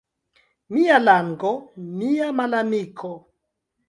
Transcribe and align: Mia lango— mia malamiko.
Mia 0.77 0.95
lango— 1.07 1.51
mia 1.99 2.31
malamiko. 2.39 3.13